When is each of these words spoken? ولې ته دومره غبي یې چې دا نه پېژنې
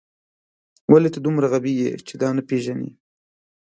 ولې 0.91 1.09
ته 1.13 1.19
دومره 1.25 1.45
غبي 1.51 1.73
یې 1.81 1.89
چې 2.07 2.13
دا 2.21 2.29
نه 2.37 2.41
پېژنې 2.49 2.89